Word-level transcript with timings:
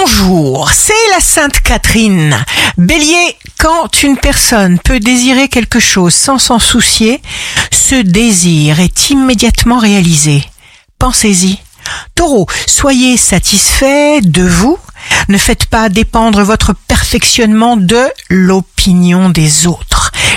Bonjour, 0.00 0.70
c'est 0.72 0.92
la 1.10 1.20
Sainte 1.20 1.60
Catherine. 1.60 2.44
Bélier, 2.78 3.36
quand 3.58 4.02
une 4.02 4.16
personne 4.16 4.78
peut 4.78 5.00
désirer 5.00 5.48
quelque 5.48 5.80
chose 5.80 6.14
sans 6.14 6.38
s'en 6.38 6.58
soucier, 6.58 7.20
ce 7.70 7.96
désir 7.96 8.80
est 8.80 9.10
immédiatement 9.10 9.78
réalisé. 9.78 10.44
Pensez-y. 10.98 11.58
Taureau, 12.14 12.46
soyez 12.66 13.16
satisfait 13.16 14.20
de 14.22 14.42
vous. 14.42 14.78
Ne 15.28 15.36
faites 15.36 15.66
pas 15.66 15.88
dépendre 15.88 16.42
votre 16.42 16.74
perfectionnement 16.88 17.76
de 17.76 18.02
l'opinion 18.30 19.28
des 19.28 19.66
autres. 19.66 19.91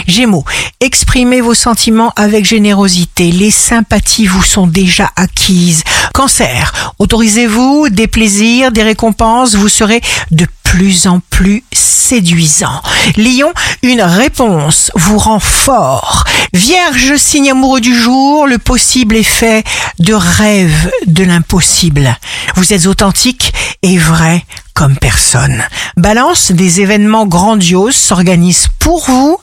Gémeaux, 0.07 0.45
exprimez 0.81 1.41
vos 1.41 1.53
sentiments 1.53 2.13
avec 2.15 2.45
générosité. 2.45 3.31
Les 3.31 3.51
sympathies 3.51 4.27
vous 4.27 4.43
sont 4.43 4.67
déjà 4.67 5.11
acquises. 5.15 5.83
Cancer, 6.13 6.93
autorisez-vous 6.99 7.89
des 7.89 8.07
plaisirs, 8.07 8.71
des 8.71 8.83
récompenses. 8.83 9.55
Vous 9.55 9.69
serez 9.69 10.01
de 10.31 10.47
plus 10.63 11.07
en 11.07 11.21
plus 11.29 11.63
séduisant. 11.71 12.81
Lion, 13.17 13.53
une 13.81 14.01
réponse 14.01 14.91
vous 14.95 15.17
rend 15.17 15.39
fort. 15.39 16.25
Vierge, 16.53 17.15
signe 17.15 17.51
amoureux 17.51 17.81
du 17.81 17.95
jour, 17.95 18.47
le 18.47 18.57
possible 18.57 19.15
est 19.15 19.23
fait 19.23 19.63
de 19.99 20.13
rêve 20.13 20.91
de 21.07 21.23
l'impossible. 21.23 22.17
Vous 22.55 22.73
êtes 22.73 22.87
authentique 22.87 23.53
et 23.81 23.97
vrai 23.97 24.45
comme 24.73 24.97
personne. 24.97 25.63
Balance, 25.95 26.51
des 26.51 26.81
événements 26.81 27.25
grandioses 27.25 27.95
s'organisent 27.95 28.67
pour 28.79 29.05
vous. 29.05 29.39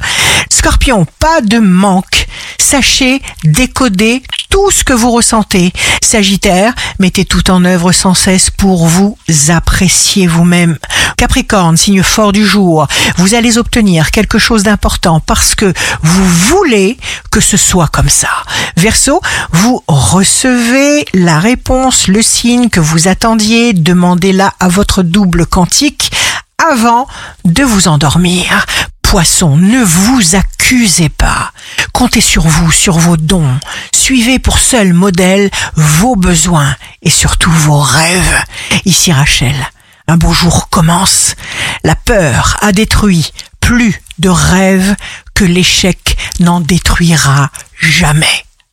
Scorpion, 0.62 1.06
pas 1.18 1.40
de 1.40 1.58
manque. 1.58 2.28
Sachez 2.56 3.20
décoder 3.42 4.22
tout 4.48 4.70
ce 4.70 4.84
que 4.84 4.92
vous 4.92 5.10
ressentez. 5.10 5.72
Sagittaire, 6.00 6.72
mettez 7.00 7.24
tout 7.24 7.50
en 7.50 7.64
œuvre 7.64 7.90
sans 7.90 8.14
cesse 8.14 8.48
pour 8.50 8.86
vous 8.86 9.18
apprécier 9.48 10.28
vous-même. 10.28 10.78
Capricorne, 11.16 11.76
signe 11.76 12.04
fort 12.04 12.30
du 12.30 12.46
jour, 12.46 12.86
vous 13.16 13.34
allez 13.34 13.58
obtenir 13.58 14.12
quelque 14.12 14.38
chose 14.38 14.62
d'important 14.62 15.18
parce 15.18 15.56
que 15.56 15.74
vous 16.00 16.28
voulez 16.28 16.96
que 17.32 17.40
ce 17.40 17.56
soit 17.56 17.88
comme 17.88 18.08
ça. 18.08 18.30
Verseau, 18.76 19.20
vous 19.50 19.82
recevez 19.88 21.04
la 21.12 21.40
réponse, 21.40 22.06
le 22.06 22.22
signe 22.22 22.68
que 22.68 22.78
vous 22.78 23.08
attendiez, 23.08 23.72
demandez-la 23.72 24.54
à 24.60 24.68
votre 24.68 25.02
double 25.02 25.44
quantique 25.44 26.12
avant 26.56 27.08
de 27.44 27.64
vous 27.64 27.88
endormir. 27.88 28.64
Poisson, 29.12 29.58
ne 29.58 29.84
vous 29.84 30.36
accusez 30.36 31.10
pas. 31.10 31.52
Comptez 31.92 32.22
sur 32.22 32.44
vous, 32.48 32.72
sur 32.72 32.96
vos 32.96 33.18
dons. 33.18 33.60
Suivez 33.94 34.38
pour 34.38 34.58
seul 34.58 34.94
modèle 34.94 35.50
vos 35.74 36.16
besoins 36.16 36.74
et 37.02 37.10
surtout 37.10 37.50
vos 37.50 37.78
rêves. 37.78 38.44
Ici 38.86 39.12
Rachel, 39.12 39.54
un 40.08 40.16
beau 40.16 40.32
jour 40.32 40.70
commence. 40.70 41.34
La 41.84 41.94
peur 41.94 42.56
a 42.62 42.72
détruit 42.72 43.34
plus 43.60 44.00
de 44.18 44.30
rêves 44.30 44.96
que 45.34 45.44
l'échec 45.44 46.16
n'en 46.40 46.60
détruira 46.60 47.50
jamais. 47.78 48.46